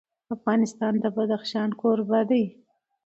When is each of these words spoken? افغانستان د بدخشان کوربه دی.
افغانستان 0.35 0.93
د 1.03 1.05
بدخشان 1.15 1.69
کوربه 1.81 2.19
دی. 2.29 2.43